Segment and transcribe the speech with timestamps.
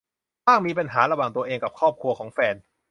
[0.45, 2.55] บ้างมีปัญหาระหว่างตัวเองกับครอบครัวของแฟน